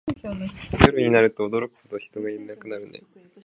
[0.79, 3.03] 夜になると驚くほど人いなくなるね